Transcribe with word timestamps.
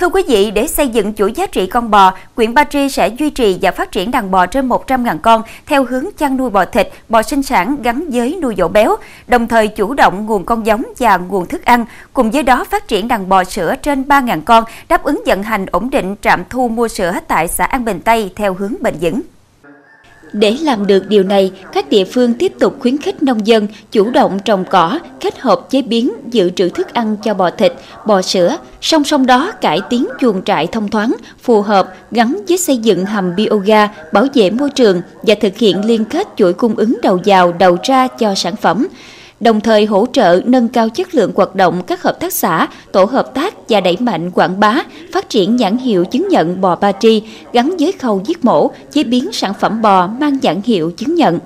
Thưa 0.00 0.08
quý 0.08 0.22
vị, 0.28 0.50
để 0.50 0.66
xây 0.66 0.88
dựng 0.88 1.14
chuỗi 1.14 1.32
giá 1.32 1.46
trị 1.46 1.66
con 1.66 1.90
bò, 1.90 2.12
huyện 2.36 2.54
Ba 2.54 2.64
Tri 2.64 2.88
sẽ 2.88 3.08
duy 3.08 3.30
trì 3.30 3.58
và 3.62 3.70
phát 3.70 3.92
triển 3.92 4.10
đàn 4.10 4.30
bò 4.30 4.46
trên 4.46 4.68
100.000 4.68 5.18
con 5.18 5.42
theo 5.66 5.84
hướng 5.84 6.04
chăn 6.18 6.36
nuôi 6.36 6.50
bò 6.50 6.64
thịt, 6.64 6.88
bò 7.08 7.22
sinh 7.22 7.42
sản 7.42 7.82
gắn 7.82 8.04
với 8.12 8.38
nuôi 8.42 8.54
dỗ 8.58 8.68
béo, 8.68 8.96
đồng 9.26 9.48
thời 9.48 9.68
chủ 9.68 9.94
động 9.94 10.26
nguồn 10.26 10.44
con 10.44 10.66
giống 10.66 10.82
và 10.98 11.16
nguồn 11.16 11.46
thức 11.46 11.64
ăn, 11.64 11.84
cùng 12.12 12.30
với 12.30 12.42
đó 12.42 12.64
phát 12.70 12.88
triển 12.88 13.08
đàn 13.08 13.28
bò 13.28 13.44
sữa 13.44 13.74
trên 13.82 14.02
3.000 14.02 14.40
con, 14.44 14.64
đáp 14.88 15.02
ứng 15.02 15.22
vận 15.26 15.42
hành 15.42 15.66
ổn 15.66 15.90
định 15.90 16.14
trạm 16.22 16.42
thu 16.50 16.68
mua 16.68 16.88
sữa 16.88 17.14
tại 17.28 17.48
xã 17.48 17.64
An 17.64 17.84
Bình 17.84 18.00
Tây 18.00 18.32
theo 18.36 18.54
hướng 18.54 18.74
bền 18.80 18.94
vững. 19.00 19.20
Để 20.32 20.56
làm 20.62 20.86
được 20.86 21.08
điều 21.08 21.22
này, 21.22 21.52
các 21.72 21.90
địa 21.90 22.04
phương 22.04 22.34
tiếp 22.34 22.52
tục 22.58 22.76
khuyến 22.80 22.98
khích 22.98 23.22
nông 23.22 23.46
dân 23.46 23.66
chủ 23.92 24.10
động 24.10 24.38
trồng 24.44 24.64
cỏ, 24.70 24.98
kết 25.20 25.38
hợp 25.38 25.70
chế 25.70 25.82
biến, 25.82 26.12
dự 26.30 26.50
trữ 26.50 26.68
thức 26.68 26.94
ăn 26.94 27.16
cho 27.24 27.34
bò 27.34 27.50
thịt, 27.50 27.72
bò 28.06 28.22
sữa, 28.22 28.56
song 28.80 29.04
song 29.04 29.26
đó 29.26 29.52
cải 29.60 29.80
tiến 29.90 30.06
chuồng 30.20 30.42
trại 30.44 30.66
thông 30.66 30.88
thoáng, 30.88 31.14
phù 31.42 31.62
hợp 31.62 31.94
gắn 32.10 32.40
với 32.48 32.58
xây 32.58 32.76
dựng 32.76 33.04
hầm 33.04 33.36
bioga, 33.36 33.88
bảo 34.12 34.26
vệ 34.34 34.50
môi 34.50 34.70
trường 34.70 35.02
và 35.22 35.34
thực 35.40 35.56
hiện 35.56 35.84
liên 35.84 36.04
kết 36.04 36.28
chuỗi 36.36 36.52
cung 36.52 36.74
ứng 36.76 36.98
đầu 37.02 37.20
vào 37.24 37.52
đầu 37.52 37.76
ra 37.82 38.08
cho 38.08 38.34
sản 38.34 38.56
phẩm. 38.56 38.86
Đồng 39.40 39.60
thời 39.60 39.84
hỗ 39.84 40.06
trợ 40.12 40.40
nâng 40.44 40.68
cao 40.68 40.88
chất 40.88 41.14
lượng 41.14 41.32
hoạt 41.34 41.54
động 41.54 41.82
các 41.86 42.02
hợp 42.02 42.20
tác 42.20 42.32
xã, 42.32 42.66
tổ 42.92 43.04
hợp 43.04 43.34
tác 43.34 43.54
và 43.68 43.80
đẩy 43.80 43.96
mạnh 44.00 44.30
quảng 44.30 44.60
bá, 44.60 44.82
phát 45.12 45.28
triển 45.28 45.56
nhãn 45.56 45.76
hiệu 45.78 46.04
chứng 46.04 46.28
nhận 46.28 46.60
bò 46.60 46.76
Ba 46.76 46.92
Tri 46.92 47.22
gắn 47.52 47.74
với 47.78 47.92
khâu 47.92 48.22
giết 48.26 48.44
mổ, 48.44 48.70
chế 48.92 49.04
biến 49.04 49.32
sản 49.32 49.52
phẩm 49.60 49.82
bò 49.82 50.06
mang 50.06 50.38
nhãn 50.42 50.60
hiệu 50.64 50.90
chứng 50.90 51.14
nhận. 51.14 51.38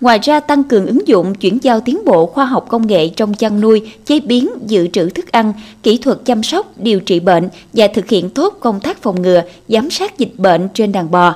Ngoài 0.00 0.18
ra 0.22 0.40
tăng 0.40 0.64
cường 0.64 0.86
ứng 0.86 1.08
dụng 1.08 1.34
chuyển 1.34 1.58
giao 1.62 1.80
tiến 1.80 2.04
bộ 2.04 2.26
khoa 2.26 2.44
học 2.44 2.66
công 2.68 2.86
nghệ 2.86 3.08
trong 3.08 3.34
chăn 3.34 3.60
nuôi, 3.60 3.90
chế 4.04 4.20
biến, 4.20 4.48
dự 4.66 4.86
trữ 4.86 5.10
thức 5.10 5.32
ăn, 5.32 5.52
kỹ 5.82 5.98
thuật 5.98 6.18
chăm 6.24 6.42
sóc, 6.42 6.72
điều 6.76 7.00
trị 7.00 7.20
bệnh 7.20 7.48
và 7.72 7.88
thực 7.94 8.08
hiện 8.08 8.30
tốt 8.30 8.56
công 8.60 8.80
tác 8.80 9.02
phòng 9.02 9.22
ngừa, 9.22 9.42
giám 9.68 9.90
sát 9.90 10.18
dịch 10.18 10.32
bệnh 10.36 10.68
trên 10.74 10.92
đàn 10.92 11.10
bò. 11.10 11.34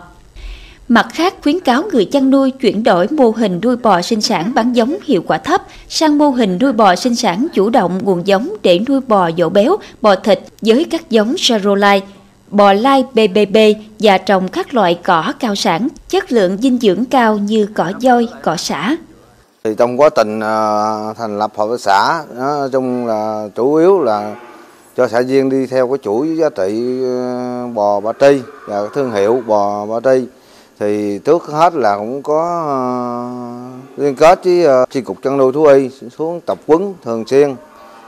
Mặt 0.89 1.07
khác, 1.13 1.35
khuyến 1.43 1.61
cáo 1.61 1.83
người 1.93 2.05
chăn 2.05 2.31
nuôi 2.31 2.51
chuyển 2.51 2.85
đổi 2.85 3.07
mô 3.11 3.31
hình 3.31 3.61
nuôi 3.63 3.77
bò 3.77 4.03
sinh 4.03 4.21
sản 4.21 4.53
bán 4.55 4.73
giống 4.73 4.97
hiệu 5.05 5.23
quả 5.27 5.39
thấp 5.39 5.63
sang 5.89 6.19
mô 6.19 6.31
hình 6.31 6.59
nuôi 6.61 6.73
bò 6.73 6.95
sinh 6.95 7.15
sản 7.15 7.47
chủ 7.55 7.71
động 7.71 8.01
nguồn 8.03 8.27
giống 8.27 8.57
để 8.63 8.81
nuôi 8.89 9.01
bò 9.01 9.31
dỗ 9.39 9.49
béo, 9.49 9.77
bò 10.01 10.15
thịt 10.15 10.41
với 10.63 10.87
các 10.91 11.11
giống 11.11 11.35
Charolais, 11.39 12.03
bò 12.51 12.73
lai 12.73 13.05
BBB 13.13 13.57
và 13.99 14.19
trồng 14.19 14.49
các 14.49 14.75
loại 14.75 14.99
cỏ 15.05 15.33
cao 15.41 15.55
sản, 15.55 15.89
chất 16.09 16.33
lượng 16.33 16.57
dinh 16.57 16.79
dưỡng 16.79 17.05
cao 17.05 17.39
như 17.39 17.69
cỏ 17.75 17.93
dôi, 18.01 18.29
cỏ 18.43 18.57
xả. 18.57 18.97
Thì 19.65 19.75
trong 19.79 20.01
quá 20.01 20.09
trình 20.17 20.41
à, 20.41 21.15
thành 21.19 21.39
lập 21.39 21.53
hợp 21.57 21.67
tác 21.71 21.81
xã, 21.81 22.25
nói 22.37 22.69
chung 22.73 23.07
là 23.07 23.49
chủ 23.55 23.75
yếu 23.75 24.03
là 24.03 24.35
cho 24.97 25.09
xã 25.09 25.21
viên 25.21 25.51
đi 25.51 25.67
theo 25.67 25.89
cái 25.89 25.99
chuỗi 26.03 26.37
giá 26.37 26.49
trị 26.49 27.01
ờ, 27.03 27.67
bò 27.75 28.01
Ba 28.01 28.13
Tri 28.21 28.41
và 28.67 28.87
thương 28.95 29.13
hiệu 29.13 29.43
bò 29.47 29.87
Ba 29.87 30.01
Tri 30.05 30.27
thì 30.79 31.19
trước 31.19 31.47
hết 31.47 31.75
là 31.75 31.97
cũng 31.97 32.23
có 32.23 32.41
uh, 33.95 33.99
liên 33.99 34.17
kết 34.17 34.45
với 34.45 34.83
uh, 34.83 34.91
chi 34.91 35.01
cục 35.01 35.23
chăn 35.23 35.37
nuôi 35.37 35.53
thú 35.53 35.65
y 35.65 35.91
xuống 36.19 36.41
tập 36.41 36.59
quấn 36.67 36.95
thường 37.05 37.25
xuyên 37.27 37.55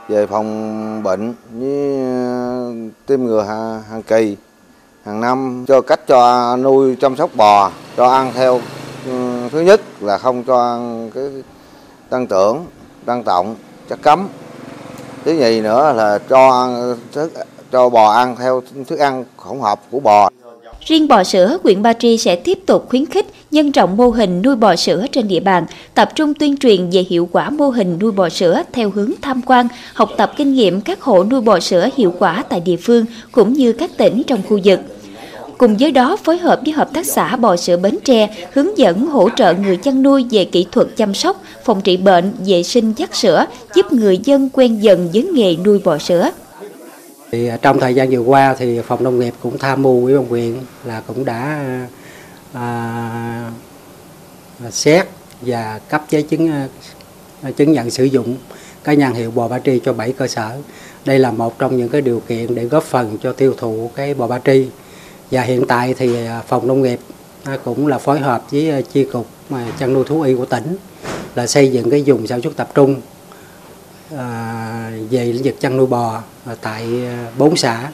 về 0.07 0.27
phòng 0.27 1.03
bệnh 1.03 1.33
với 1.51 1.99
uh, 2.87 2.91
tiêm 3.05 3.23
ngừa 3.23 3.41
hàng, 3.41 3.83
hàng 3.89 4.03
kỳ 4.03 4.37
hàng 5.03 5.21
năm 5.21 5.65
cho 5.67 5.81
cách 5.81 6.07
cho 6.07 6.57
nuôi 6.57 6.97
chăm 7.01 7.15
sóc 7.15 7.29
bò 7.35 7.71
cho 7.97 8.07
ăn 8.07 8.31
theo 8.35 8.61
thứ 9.51 9.61
nhất 9.61 9.81
là 10.01 10.17
không 10.17 10.43
cho 10.43 10.59
ăn 10.59 11.11
cái 11.13 11.23
tăng 12.09 12.27
trưởng 12.27 12.65
tăng 13.05 13.23
trọng 13.23 13.55
chất 13.89 13.99
cấm. 14.01 14.27
Thứ 15.25 15.31
nhì 15.33 15.61
nữa 15.61 15.93
là 15.93 16.19
cho 16.29 16.69
thức 17.11 17.31
cho 17.71 17.89
bò 17.89 18.11
ăn 18.11 18.35
theo 18.35 18.61
thức 18.87 18.99
ăn 18.99 19.25
hỗn 19.37 19.59
hợp 19.59 19.79
của 19.91 19.99
bò. 19.99 20.29
Riêng 20.87 21.07
bò 21.07 21.23
sữa, 21.23 21.57
huyện 21.63 21.81
Ba 21.81 21.93
Tri 21.93 22.17
sẽ 22.17 22.35
tiếp 22.35 22.59
tục 22.65 22.85
khuyến 22.89 23.05
khích 23.05 23.25
nhân 23.51 23.71
rộng 23.71 23.97
mô 23.97 24.09
hình 24.09 24.41
nuôi 24.41 24.55
bò 24.55 24.75
sữa 24.75 25.05
trên 25.11 25.27
địa 25.27 25.39
bàn, 25.39 25.65
tập 25.93 26.09
trung 26.15 26.33
tuyên 26.33 26.57
truyền 26.57 26.89
về 26.89 27.05
hiệu 27.09 27.29
quả 27.31 27.49
mô 27.49 27.69
hình 27.69 27.97
nuôi 28.01 28.11
bò 28.11 28.29
sữa 28.29 28.63
theo 28.73 28.89
hướng 28.89 29.11
tham 29.21 29.41
quan, 29.45 29.67
học 29.93 30.09
tập 30.17 30.31
kinh 30.37 30.53
nghiệm 30.53 30.81
các 30.81 31.01
hộ 31.01 31.23
nuôi 31.23 31.41
bò 31.41 31.59
sữa 31.59 31.89
hiệu 31.97 32.13
quả 32.19 32.43
tại 32.49 32.59
địa 32.59 32.75
phương 32.77 33.05
cũng 33.31 33.53
như 33.53 33.73
các 33.73 33.97
tỉnh 33.97 34.23
trong 34.27 34.41
khu 34.49 34.59
vực. 34.63 34.79
Cùng 35.57 35.77
với 35.77 35.91
đó 35.91 36.17
phối 36.23 36.37
hợp 36.37 36.59
với 36.65 36.73
Hợp 36.73 36.93
tác 36.93 37.05
xã 37.05 37.35
Bò 37.35 37.55
Sữa 37.55 37.77
Bến 37.77 37.97
Tre 38.03 38.35
hướng 38.53 38.77
dẫn 38.77 39.05
hỗ 39.05 39.29
trợ 39.29 39.53
người 39.53 39.77
chăn 39.77 40.03
nuôi 40.03 40.25
về 40.31 40.45
kỹ 40.45 40.65
thuật 40.71 40.87
chăm 40.97 41.13
sóc, 41.13 41.41
phòng 41.65 41.81
trị 41.81 41.97
bệnh, 41.97 42.33
vệ 42.45 42.63
sinh 42.63 42.93
dắt 42.97 43.15
sữa, 43.15 43.45
giúp 43.75 43.93
người 43.93 44.19
dân 44.23 44.49
quen 44.53 44.83
dần 44.83 45.09
với 45.13 45.23
nghề 45.23 45.55
nuôi 45.65 45.79
bò 45.83 45.97
sữa. 45.97 46.29
Thì 47.31 47.47
à, 47.47 47.57
trong 47.61 47.79
thời 47.79 47.95
gian 47.95 48.09
vừa 48.09 48.19
qua 48.19 48.55
thì 48.57 48.81
phòng 48.81 49.03
nông 49.03 49.19
nghiệp 49.19 49.33
cũng 49.41 49.57
tham 49.57 49.81
mưu 49.81 50.05
ủy 50.05 50.17
ban 50.17 50.27
huyện 50.27 50.55
là 50.85 51.01
cũng 51.07 51.25
đã 51.25 51.65
à, 52.53 53.51
à, 54.63 54.71
xét 54.71 55.07
và 55.41 55.79
cấp 55.89 56.03
giấy 56.09 56.23
chứng 56.23 56.51
à, 57.41 57.51
chứng 57.51 57.71
nhận 57.71 57.89
sử 57.89 58.03
dụng 58.03 58.35
cái 58.83 58.95
nhãn 58.95 59.13
hiệu 59.13 59.31
bò 59.31 59.47
ba 59.47 59.59
tri 59.59 59.79
cho 59.79 59.93
7 59.93 60.11
cơ 60.11 60.27
sở. 60.27 60.57
Đây 61.05 61.19
là 61.19 61.31
một 61.31 61.59
trong 61.59 61.77
những 61.77 61.89
cái 61.89 62.01
điều 62.01 62.21
kiện 62.27 62.55
để 62.55 62.65
góp 62.65 62.83
phần 62.83 63.17
cho 63.23 63.33
tiêu 63.33 63.53
thụ 63.57 63.91
cái 63.95 64.13
bò 64.13 64.27
ba 64.27 64.39
tri. 64.45 64.67
Và 65.31 65.41
hiện 65.41 65.67
tại 65.67 65.95
thì 65.97 66.15
phòng 66.47 66.67
nông 66.67 66.81
nghiệp 66.81 66.99
cũng 67.63 67.87
là 67.87 67.97
phối 67.97 68.19
hợp 68.19 68.43
với 68.51 68.83
chi 68.93 69.03
cục 69.03 69.27
chăn 69.79 69.93
nuôi 69.93 70.03
thú 70.07 70.21
y 70.21 70.35
của 70.35 70.45
tỉnh 70.45 70.75
là 71.35 71.47
xây 71.47 71.71
dựng 71.71 71.89
cái 71.89 72.03
vùng 72.05 72.27
sản 72.27 72.41
xuất 72.41 72.55
tập 72.55 72.69
trung 72.75 73.01
À, 74.15 74.91
về 75.09 75.25
lĩnh 75.25 75.43
vực 75.43 75.55
chăn 75.59 75.77
nuôi 75.77 75.87
bò 75.87 76.21
tại 76.61 77.05
à, 77.05 77.31
bốn 77.37 77.55
xã. 77.55 77.91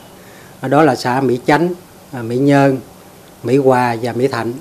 Đó 0.61 0.81
là 0.81 0.95
xã 0.95 1.21
Mỹ 1.21 1.39
Chánh, 1.45 1.73
à, 2.11 2.21
Mỹ 2.21 2.37
Nhơn, 2.37 2.77
Mỹ 3.43 3.57
Hòa 3.57 3.95
và 4.01 4.13
Mỹ 4.13 4.27
Thạnh. 4.27 4.53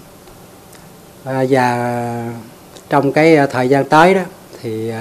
Và 1.24 1.44
trong 2.88 3.12
cái 3.12 3.36
thời 3.50 3.68
gian 3.68 3.88
tới 3.88 4.14
đó 4.14 4.20
thì 4.62 4.92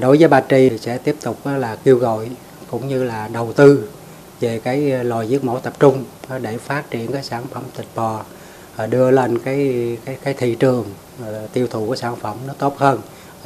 đối 0.00 0.16
với 0.18 0.28
Ba 0.28 0.42
Tri 0.50 0.70
sẽ 0.80 0.98
tiếp 0.98 1.16
tục 1.22 1.46
là 1.46 1.76
kêu 1.84 1.96
gọi 1.96 2.28
cũng 2.70 2.88
như 2.88 3.04
là 3.04 3.28
đầu 3.32 3.52
tư 3.52 3.88
về 4.40 4.60
cái 4.64 4.80
lò 5.04 5.22
giết 5.22 5.44
mổ 5.44 5.58
tập 5.58 5.72
trung 5.80 6.04
để 6.42 6.58
phát 6.58 6.90
triển 6.90 7.12
cái 7.12 7.22
sản 7.22 7.44
phẩm 7.52 7.62
thịt 7.76 7.86
bò 7.94 8.22
đưa 8.90 9.10
lên 9.10 9.38
cái 9.38 9.96
cái 10.04 10.16
cái 10.24 10.34
thị 10.34 10.54
trường 10.54 10.84
tiêu 11.52 11.66
thụ 11.70 11.86
của 11.86 11.96
sản 11.96 12.16
phẩm 12.16 12.36
nó 12.46 12.52
tốt 12.58 12.78
hơn 12.78 13.00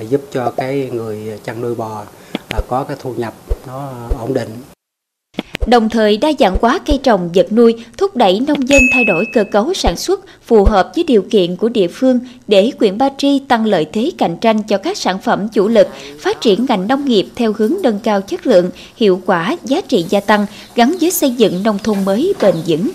giúp 0.08 0.20
cho 0.32 0.52
cái 0.56 0.90
người 0.92 1.38
chăn 1.44 1.60
nuôi 1.60 1.74
bò 1.74 2.04
à, 2.48 2.60
có 2.68 2.84
cái 2.84 2.96
thu 3.00 3.14
nhập 3.14 3.34
nó 3.66 3.92
ổn 4.18 4.34
định 4.34 4.48
đồng 5.66 5.88
thời 5.88 6.16
đa 6.16 6.32
dạng 6.38 6.56
hóa 6.60 6.78
cây 6.86 7.00
trồng 7.02 7.30
vật 7.34 7.52
nuôi, 7.52 7.74
thúc 7.98 8.16
đẩy 8.16 8.40
nông 8.40 8.68
dân 8.68 8.80
thay 8.92 9.04
đổi 9.04 9.24
cơ 9.32 9.44
cấu 9.52 9.74
sản 9.74 9.96
xuất 9.96 10.20
phù 10.46 10.64
hợp 10.64 10.92
với 10.94 11.04
điều 11.04 11.22
kiện 11.30 11.56
của 11.56 11.68
địa 11.68 11.88
phương 11.88 12.20
để 12.48 12.70
huyện 12.80 12.98
Ba 12.98 13.08
Tri 13.18 13.38
tăng 13.38 13.66
lợi 13.66 13.86
thế 13.92 14.10
cạnh 14.18 14.36
tranh 14.40 14.62
cho 14.62 14.78
các 14.78 14.96
sản 14.96 15.18
phẩm 15.18 15.48
chủ 15.48 15.68
lực, 15.68 15.88
phát 16.20 16.40
triển 16.40 16.66
ngành 16.68 16.88
nông 16.88 17.04
nghiệp 17.04 17.26
theo 17.36 17.52
hướng 17.58 17.74
nâng 17.82 17.98
cao 17.98 18.20
chất 18.20 18.46
lượng, 18.46 18.70
hiệu 18.96 19.20
quả, 19.26 19.56
giá 19.64 19.80
trị 19.80 20.06
gia 20.08 20.20
tăng 20.20 20.46
gắn 20.74 20.96
với 21.00 21.10
xây 21.10 21.30
dựng 21.30 21.62
nông 21.62 21.78
thôn 21.78 22.04
mới 22.04 22.34
bền 22.42 22.54
vững. 22.66 22.90